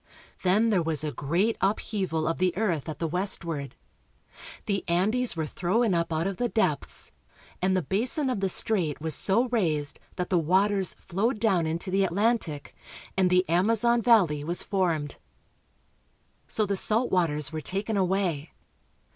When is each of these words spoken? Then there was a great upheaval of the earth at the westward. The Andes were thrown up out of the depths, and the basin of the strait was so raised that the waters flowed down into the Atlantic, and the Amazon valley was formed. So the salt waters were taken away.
Then 0.41 0.71
there 0.71 0.81
was 0.81 1.03
a 1.03 1.11
great 1.11 1.55
upheaval 1.61 2.27
of 2.27 2.39
the 2.39 2.57
earth 2.57 2.89
at 2.89 2.97
the 2.97 3.07
westward. 3.07 3.75
The 4.65 4.83
Andes 4.87 5.35
were 5.35 5.45
thrown 5.45 5.93
up 5.93 6.11
out 6.11 6.25
of 6.25 6.37
the 6.37 6.49
depths, 6.49 7.11
and 7.61 7.77
the 7.77 7.83
basin 7.83 8.27
of 8.27 8.39
the 8.39 8.49
strait 8.49 8.99
was 8.99 9.13
so 9.13 9.47
raised 9.49 9.99
that 10.15 10.31
the 10.31 10.39
waters 10.39 10.95
flowed 10.95 11.39
down 11.39 11.67
into 11.67 11.91
the 11.91 12.03
Atlantic, 12.03 12.75
and 13.15 13.29
the 13.29 13.47
Amazon 13.47 14.01
valley 14.01 14.43
was 14.43 14.63
formed. 14.63 15.17
So 16.47 16.65
the 16.65 16.75
salt 16.75 17.11
waters 17.11 17.51
were 17.53 17.61
taken 17.61 17.95
away. 17.95 18.53